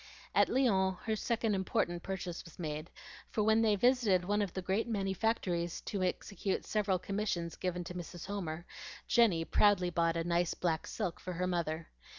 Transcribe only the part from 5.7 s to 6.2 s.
to